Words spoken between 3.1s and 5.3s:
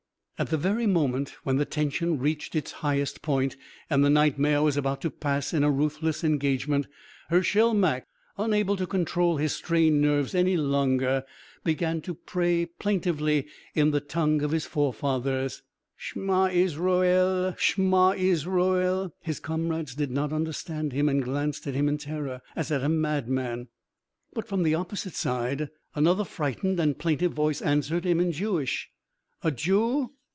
point and the nightmare was about to